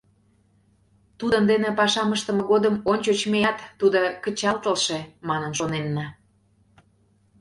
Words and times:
—Тулын 1.17 1.43
дене 1.51 1.69
пашам 1.79 2.09
ыштыме 2.15 2.43
годым 2.51 2.75
ончыч 2.91 3.19
меат, 3.31 3.59
тудо 3.79 3.99
кычалтылше, 4.23 4.97
манын 5.27 5.51
шоненна. 5.59 6.05